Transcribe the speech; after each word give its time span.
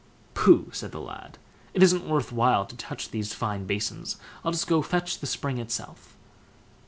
"Pooh!" 0.33 0.67
said 0.73 0.91
the 0.91 0.99
lad, 0.99 1.37
"it 1.75 1.83
isn't 1.83 2.07
worth 2.09 2.31
while 2.31 2.65
to 2.65 2.75
touch 2.75 3.11
these 3.11 3.35
finer 3.35 3.65
basins: 3.65 4.17
I'll 4.43 4.51
just 4.51 4.65
go 4.65 4.77
and 4.77 4.85
fetch 4.87 5.19
the 5.19 5.27
spring 5.27 5.59
itself." 5.59 6.17